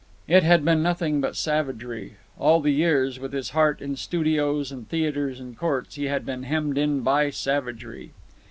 It 0.27 0.41
had 0.41 0.65
been 0.65 0.81
nothing 0.81 1.21
but 1.21 1.35
savagery. 1.35 2.15
All 2.39 2.59
the 2.59 2.71
years, 2.71 3.19
with 3.19 3.33
his 3.33 3.51
heart 3.51 3.81
in 3.83 3.95
studios, 3.95 4.71
and 4.71 4.89
theatres, 4.89 5.39
and 5.39 5.55
courts, 5.55 5.93
he 5.93 6.05
had 6.05 6.25
been 6.25 6.41
hemmed 6.41 6.79
in 6.79 7.01
by 7.01 7.29
savagery. 7.29 8.11